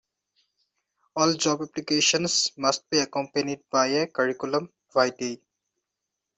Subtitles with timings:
[1.15, 5.37] All job applications must be accompanied by a curriculum vitae